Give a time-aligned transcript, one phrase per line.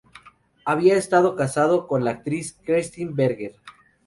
[0.65, 3.57] Había estado casado con la actriz Kerstin Berger.